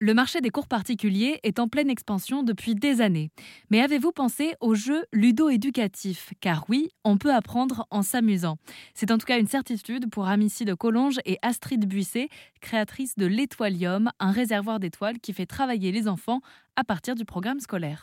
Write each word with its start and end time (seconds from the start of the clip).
Le 0.00 0.14
marché 0.14 0.40
des 0.40 0.50
cours 0.50 0.68
particuliers 0.68 1.40
est 1.42 1.58
en 1.58 1.66
pleine 1.66 1.90
expansion 1.90 2.44
depuis 2.44 2.76
des 2.76 3.00
années. 3.00 3.30
Mais 3.68 3.80
avez-vous 3.80 4.12
pensé 4.12 4.54
aux 4.60 4.76
jeux 4.76 5.04
ludo-éducatifs 5.12 6.34
Car 6.40 6.66
oui, 6.68 6.90
on 7.02 7.18
peut 7.18 7.34
apprendre 7.34 7.84
en 7.90 8.02
s'amusant. 8.02 8.58
C'est 8.94 9.10
en 9.10 9.18
tout 9.18 9.26
cas 9.26 9.40
une 9.40 9.48
certitude 9.48 10.08
pour 10.08 10.28
Amici 10.28 10.64
de 10.64 10.74
Collonges 10.74 11.18
et 11.24 11.38
Astrid 11.42 11.84
Buisset, 11.84 12.28
créatrice 12.60 13.16
de 13.16 13.26
l'Étoilium, 13.26 14.12
un 14.20 14.30
réservoir 14.30 14.78
d'étoiles 14.78 15.18
qui 15.18 15.32
fait 15.32 15.46
travailler 15.46 15.90
les 15.90 16.06
enfants 16.06 16.42
à 16.76 16.84
partir 16.84 17.16
du 17.16 17.24
programme 17.24 17.58
scolaire. 17.58 18.00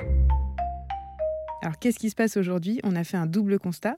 Alors 1.61 1.79
qu'est-ce 1.79 1.99
qui 1.99 2.09
se 2.09 2.15
passe 2.15 2.35
aujourd'hui? 2.35 2.81
On 2.83 2.97
a 2.97 3.05
fait 3.05 3.15
un 3.15 3.25
double 3.25 3.57
constat. 3.57 3.95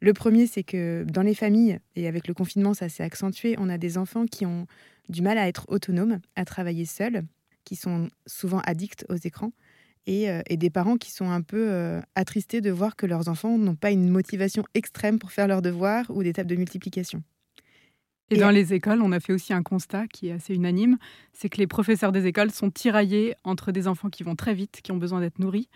Le 0.00 0.12
premier, 0.12 0.46
c'est 0.46 0.64
que 0.64 1.06
dans 1.08 1.22
les 1.22 1.34
familles, 1.34 1.78
et 1.96 2.08
avec 2.08 2.28
le 2.28 2.34
confinement, 2.34 2.74
ça 2.74 2.90
s'est 2.90 3.04
accentué, 3.04 3.54
on 3.58 3.70
a 3.70 3.78
des 3.78 3.96
enfants 3.96 4.26
qui 4.26 4.44
ont 4.44 4.66
du 5.08 5.22
mal 5.22 5.38
à 5.38 5.48
être 5.48 5.66
autonomes, 5.68 6.20
à 6.36 6.44
travailler 6.44 6.84
seuls, 6.84 7.22
qui 7.64 7.76
sont 7.76 8.08
souvent 8.26 8.60
addicts 8.60 9.04
aux 9.08 9.16
écrans, 9.16 9.52
et, 10.06 10.30
euh, 10.30 10.42
des 10.50 10.70
parents 10.70 10.96
qui 10.96 11.12
sont 11.12 11.30
un 11.30 11.42
peu 11.42 11.70
euh, 11.70 12.00
attristés 12.14 12.60
de 12.60 12.70
voir 12.70 12.96
que 12.96 13.06
leurs 13.06 13.28
enfants 13.28 13.56
n'ont 13.56 13.76
pas 13.76 13.90
une 13.90 14.08
motivation 14.08 14.64
extrême 14.74 15.18
pour 15.18 15.32
faire 15.32 15.46
leurs 15.46 15.62
devoirs 15.62 16.06
ou 16.10 16.22
des 16.22 16.32
tables 16.32 16.50
de 16.50 16.56
multiplication. 16.56 17.22
Et, 18.30 18.36
dans 18.36 18.50
les 18.50 18.72
écoles, 18.72 19.02
on 19.02 19.12
a 19.12 19.20
fait 19.20 19.32
aussi 19.32 19.52
un 19.52 19.62
constat 19.62 20.06
qui 20.06 20.28
est 20.28 20.32
assez 20.32 20.54
unanime, 20.54 20.96
c'est 21.32 21.48
que 21.48 21.58
les 21.58 21.66
professeurs 21.66 22.12
des 22.12 22.26
écoles 22.26 22.50
sont 22.50 22.70
tiraillés 22.70 23.34
entre 23.44 23.72
des 23.72 23.88
enfants 23.88 24.08
qui 24.08 24.22
vont 24.22 24.36
très 24.36 24.54
vite, 24.54 24.80
qui 24.82 24.90
ont 24.90 24.96
besoin 24.96 25.20
d'être 25.20 25.38
nourris, 25.38 25.68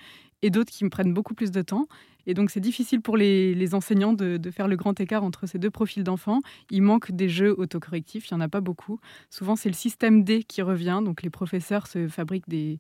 et 0.42 0.50
d'autres 0.50 0.72
qui 0.72 0.84
me 0.84 0.90
prennent 0.90 1.12
beaucoup 1.12 1.34
plus 1.34 1.50
de 1.50 1.62
temps. 1.62 1.86
Et 2.26 2.34
donc, 2.34 2.50
c'est 2.50 2.60
difficile 2.60 3.00
pour 3.00 3.16
les, 3.16 3.74
enseignants 3.74 4.12
de, 4.12 4.50
faire 4.50 4.68
le 4.68 4.76
grand 4.76 4.98
écart 5.00 5.22
entre 5.22 5.46
ces 5.46 5.58
deux 5.58 5.70
profils 5.70 6.02
d'enfants. 6.02 6.40
Il 6.70 6.82
manque 6.82 7.12
des 7.12 7.28
jeux 7.28 7.54
autocorrectifs, 7.56 8.28
il 8.30 8.34
n'y 8.34 8.38
en 8.38 8.40
a 8.40 8.48
pas 8.48 8.60
beaucoup. 8.60 8.98
Souvent, 9.30 9.54
c'est 9.54 9.68
le 9.68 9.74
système 9.74 10.24
D 10.24 10.42
qui 10.42 10.60
revient. 10.62 11.00
Donc, 11.04 11.22
les 11.22 11.30
professeurs 11.30 11.86
se 11.86 12.08
fabriquent 12.08 12.48
des, 12.48 12.78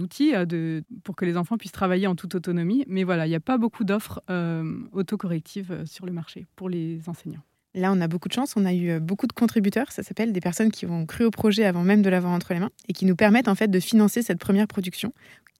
outils 0.00 0.34
euh, 0.34 0.80
pour 1.04 1.14
que 1.14 1.24
les 1.24 1.36
enfants 1.36 1.56
puissent 1.56 1.72
travailler 1.72 2.06
en 2.06 2.16
toute 2.16 2.34
autonomie. 2.34 2.84
Mais 2.88 3.04
voilà, 3.04 3.26
il 3.26 3.30
n'y 3.30 3.36
a 3.36 3.40
pas 3.40 3.58
beaucoup 3.58 3.84
d'offres 3.84 4.20
euh, 4.28 4.80
autocorrectives 4.92 5.72
euh, 5.72 5.86
sur 5.86 6.04
le 6.04 6.12
marché 6.12 6.46
pour 6.56 6.68
les 6.68 7.00
enseignants. 7.08 7.42
Là, 7.74 7.92
on 7.92 8.00
a 8.00 8.08
beaucoup 8.08 8.28
de 8.28 8.34
chance. 8.34 8.54
On 8.56 8.64
a 8.64 8.74
eu 8.74 8.98
beaucoup 8.98 9.26
de 9.26 9.32
contributeurs. 9.32 9.92
Ça 9.92 10.02
s'appelle 10.02 10.32
des 10.32 10.40
personnes 10.40 10.72
qui 10.72 10.86
ont 10.86 11.06
cru 11.06 11.24
au 11.24 11.30
projet 11.30 11.64
avant 11.64 11.82
même 11.82 12.02
de 12.02 12.10
l'avoir 12.10 12.32
entre 12.32 12.52
les 12.52 12.60
mains 12.60 12.70
et 12.88 12.92
qui 12.92 13.06
nous 13.06 13.16
permettent 13.16 13.48
en 13.48 13.54
fait 13.54 13.68
de 13.68 13.80
financer 13.80 14.22
cette 14.22 14.40
première 14.40 14.66
production 14.66 15.12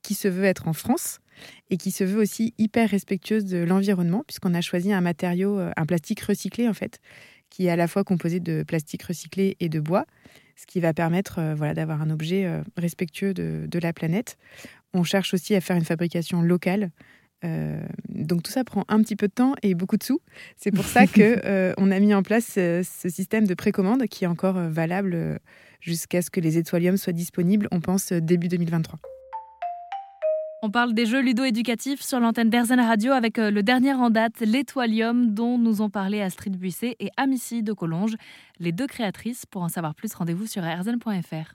qui 0.03 0.15
se 0.15 0.29
veut 0.29 0.45
être 0.45 0.69
en 0.69 0.73
France 0.73 1.21
et 1.71 1.77
qui 1.77 1.91
se 1.91 2.05
veut 2.05 2.21
aussi 2.21 2.55
hyper 2.59 2.91
respectueuse 2.91 3.45
de 3.45 3.59
l'environnement, 3.59 4.25
puisqu'on 4.27 4.55
a 4.55 4.61
choisi 4.61 4.93
un 4.93 5.01
matériau, 5.01 5.59
euh, 5.59 5.71
un 5.77 5.87
plastique 5.87 6.21
recyclé 6.21 6.69
en 6.69 6.75
fait, 6.75 7.01
qui 7.49 7.67
est 7.67 7.71
à 7.71 7.77
la 7.77 7.89
fois 7.89 8.05
composé 8.05 8.41
de 8.41 8.63
plastique 8.63 9.03
recyclé 9.03 9.57
et 9.61 9.69
de 9.69 9.81
bois, 9.81 10.07
ce 10.57 10.67
qui 10.67 10.81
va 10.81 10.93
permettre 10.93 11.39
euh, 11.39 11.55
voilà, 11.55 11.75
d'avoir 11.75 12.03
un 12.03 12.11
objet 12.11 12.45
euh, 12.45 12.63
respectueux 12.77 13.33
de, 13.33 13.79
la 13.79 13.93
planète. 13.93 14.37
On 14.93 15.05
cherche 15.05 15.33
aussi 15.33 15.55
à 15.55 15.61
faire 15.61 15.77
une 15.77 15.85
fabrication 15.85 16.43
locale. 16.43 16.91
Donc 17.43 18.43
tout 18.43 18.53
ça 18.53 18.65
prend 18.65 18.85
un 18.89 19.01
petit 19.03 19.17
peu 19.17 19.29
de 19.29 19.33
temps 19.33 19.55
et 19.63 19.75
beaucoup 19.75 19.97
de 19.97 20.03
sous. 20.03 20.21
C'est 20.57 20.71
pour 20.71 20.85
ça 20.85 21.07
que 21.07 21.75
on 21.79 21.91
a 21.91 22.01
mis 22.01 22.15
en 22.15 22.23
place 22.23 22.53
ce 22.55 23.09
système 23.09 23.47
de 23.47 23.55
précommande 23.55 24.07
qui 24.07 24.25
est 24.25 24.29
encore 24.29 24.59
valable 24.69 25.41
jusqu'à 25.81 26.23
ce 26.23 26.31
que 26.31 26.41
les 26.41 26.59
étoiliums 26.59 26.97
soient 26.97 27.13
disponibles, 27.13 27.69
on 27.71 27.81
pense 27.81 28.13
début 28.13 28.49
2023. 28.49 28.99
On 30.63 30.71
parle 30.71 30.93
des 30.93 31.07
jeux 31.07 31.23
ludo-éducatifs 31.23 32.03
sur 32.03 32.21
l'antenne 32.21 32.51
d'Airzen 32.51 32.81
Radio 32.81 33.13
avec 33.13 33.39
euh, 33.39 33.51
le 33.51 33.63
dernier 33.63 33.95
en 33.95 34.11
date, 34.11 34.41
l'Étoilium, 34.41 35.33
dont 35.33 35.57
nous 35.57 35.81
ont 35.81 35.89
parlé 35.89 36.21
Astrid 36.21 36.55
Buisset 36.55 36.97
et 37.01 37.09
Amici 37.17 37.63
de 37.63 37.73
Collonges, 37.73 38.17
les 38.59 38.71
deux 38.71 38.87
créatrices. 38.87 39.47
Pour 39.47 39.63
en 39.63 39.71
savoir 39.71 39.95
plus, 39.95 40.13
rendez-vous 40.13 40.47
sur 40.47 40.63
airzen.fr. 40.63 41.55